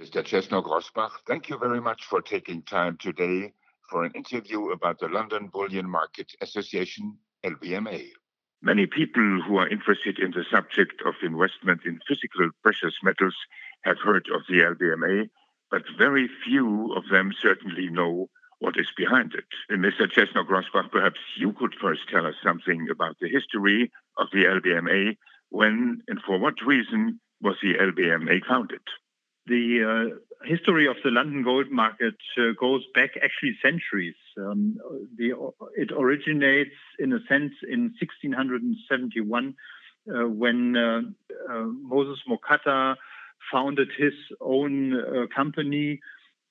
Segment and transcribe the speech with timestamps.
[0.00, 0.24] Mr.
[0.24, 3.52] Czesno Grossbach, thank you very much for taking time today
[3.90, 8.08] for an interview about the London Bullion Market Association, LBMA.
[8.62, 13.36] Many people who are interested in the subject of investment in physical precious metals
[13.82, 15.28] have heard of the LBMA,
[15.70, 18.30] but very few of them certainly know
[18.60, 19.44] what is behind it.
[19.68, 20.10] And Mr.
[20.10, 25.18] Czesno Grossbach, perhaps you could first tell us something about the history of the LBMA.
[25.50, 28.80] When and for what reason was the LBMA founded?
[29.46, 34.14] The uh, history of the London gold market uh, goes back actually centuries.
[34.38, 34.76] Um,
[35.16, 35.32] the,
[35.76, 39.54] it originates, in a sense, in 1671
[40.08, 41.00] uh, when uh,
[41.52, 42.96] uh, Moses Mocatta
[43.52, 46.00] founded his own uh, company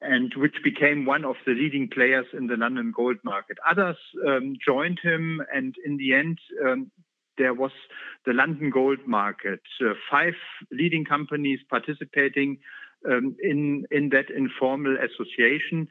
[0.01, 3.57] and which became one of the leading players in the London gold market.
[3.69, 6.91] Others um, joined him, and in the end, um,
[7.39, 7.71] there was
[8.25, 9.61] the London gold market.
[9.81, 10.35] Uh, five
[10.71, 12.59] leading companies participating
[13.09, 15.87] um, in in that informal association.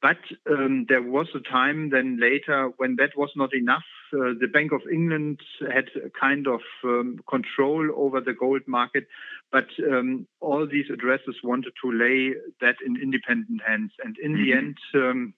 [0.00, 3.82] But um, there was a time then later when that was not enough.
[4.12, 9.08] Uh, the Bank of England had a kind of um, control over the gold market,
[9.50, 13.90] but um, all these addresses wanted to lay that in independent hands.
[14.04, 14.42] And in mm-hmm.
[14.42, 15.34] the end, um,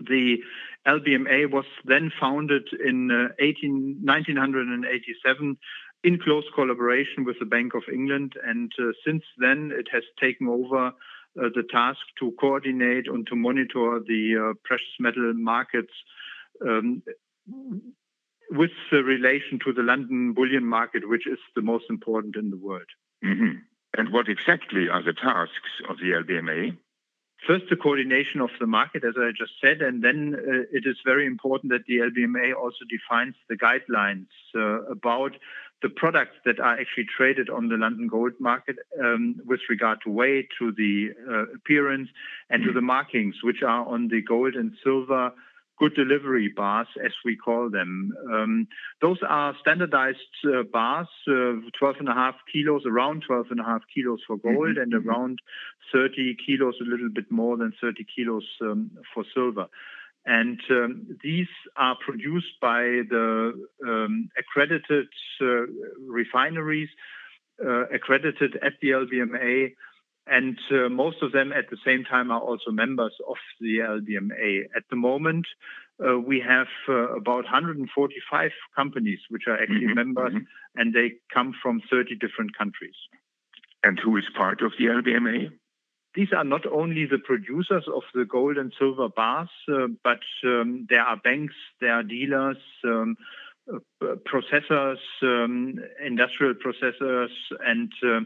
[0.00, 0.38] the
[0.86, 5.56] LBMA was then founded in uh, 18, 1987
[6.02, 8.34] in close collaboration with the Bank of England.
[8.44, 10.92] And uh, since then, it has taken over uh,
[11.54, 15.92] the task to coordinate and to monitor the uh, precious metal markets
[16.66, 17.02] um,
[18.50, 22.88] with relation to the London bullion market, which is the most important in the world.
[23.24, 23.58] Mm-hmm.
[23.96, 26.76] And what exactly are the tasks of the LBMA?
[27.46, 30.96] First, the coordination of the market, as I just said, and then uh, it is
[31.04, 35.32] very important that the LBMA also defines the guidelines uh, about
[35.82, 40.10] the products that are actually traded on the London gold market um, with regard to
[40.10, 42.10] weight, to the uh, appearance,
[42.50, 45.32] and to the markings, which are on the gold and silver
[45.80, 48.12] good delivery bars, as we call them.
[48.30, 48.68] Um,
[49.00, 53.64] those are standardized uh, bars, uh, 12 and a half kilos, around 12 and a
[53.64, 54.82] half kilos for gold, mm-hmm.
[54.82, 55.38] and around
[55.92, 59.66] 30 kilos, a little bit more than 30 kilos um, for silver.
[60.26, 63.52] And um, these are produced by the
[63.88, 65.08] um, accredited
[65.40, 65.64] uh,
[65.98, 66.90] refineries,
[67.64, 69.72] uh, accredited at the LBMA,
[70.30, 74.62] and uh, most of them at the same time are also members of the LBMA.
[74.76, 75.44] At the moment,
[75.98, 80.80] uh, we have uh, about 145 companies which are actually mm-hmm, members, mm-hmm.
[80.80, 82.94] and they come from 30 different countries.
[83.82, 85.50] And who is part of the LBMA?
[86.14, 90.86] These are not only the producers of the gold and silver bars, uh, but um,
[90.88, 93.16] there are banks, there are dealers, um,
[93.72, 93.76] uh,
[94.26, 95.74] processors, um,
[96.04, 97.30] industrial processors,
[97.64, 98.20] and uh,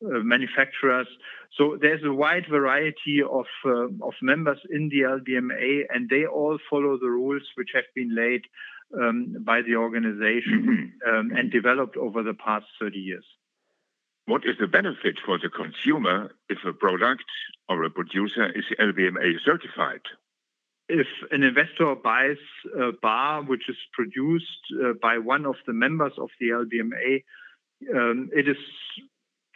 [0.00, 1.08] manufacturers.
[1.56, 6.58] So there's a wide variety of uh, of members in the LBMA, and they all
[6.70, 8.42] follow the rules which have been laid
[8.98, 11.10] um, by the organization mm-hmm.
[11.10, 13.24] um, and developed over the past 30 years.
[14.26, 17.24] What is the benefit for the consumer if a product
[17.68, 20.02] or a producer is LBMA certified?
[20.88, 22.36] If an investor buys
[22.78, 27.22] a bar which is produced uh, by one of the members of the LBMA,
[27.94, 28.56] um, it is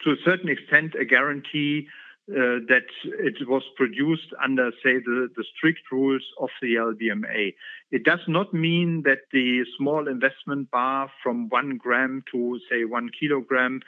[0.03, 1.87] to a certain extent a guarantee
[2.27, 7.53] uh, that it was produced under, say, the, the strict rules of the LBMA.
[7.91, 13.09] It does not mean that the small investment bar from one gram to, say, one
[13.19, 13.81] kilogram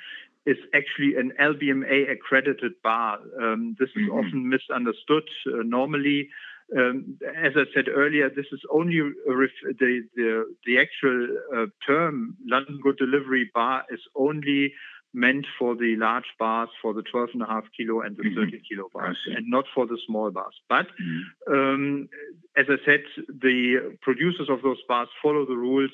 [0.45, 3.19] is actually an LBMA accredited bar.
[3.41, 4.19] Um, this is mm-hmm.
[4.19, 5.23] often misunderstood.
[5.47, 6.29] Uh, normally,
[6.77, 12.37] um, as I said earlier, this is only ref- the, the, the actual uh, term
[12.45, 14.73] London Good Delivery Bar is only
[15.13, 18.45] meant for the large bars, for the 12.5 kilo and the mm-hmm.
[18.45, 20.53] 30 kilo bars, and not for the small bars.
[20.69, 21.53] But mm-hmm.
[21.53, 22.09] um,
[22.57, 25.91] as I said, the producers of those bars follow the rules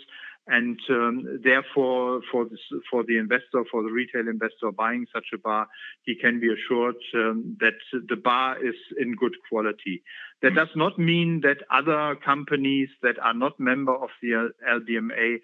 [0.47, 2.59] and um, therefore, for, this,
[2.91, 5.67] for the investor, for the retail investor buying such a bar,
[6.01, 7.75] he can be assured um, that
[8.09, 10.03] the bar is in good quality.
[10.41, 10.55] That mm.
[10.55, 15.37] does not mean that other companies that are not member of the LBMA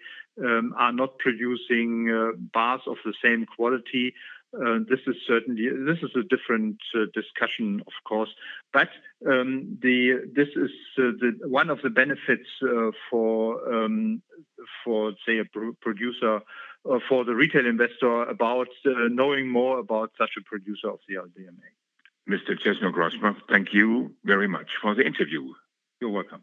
[0.44, 4.14] um, are not producing uh, bars of the same quality.
[4.52, 8.30] Uh, this is certainly this is a different uh, discussion, of course.
[8.72, 8.88] But
[9.28, 14.22] um, the this is uh, the one of the benefits uh, for um,
[14.84, 15.44] for say a
[15.80, 16.40] producer
[16.90, 21.70] uh, for the retail investor about knowing more about such a producer of the LBMA.
[22.28, 22.56] Mr.
[22.58, 25.52] Czesno Grossbach, thank you very much for the interview.
[26.00, 26.42] You're welcome.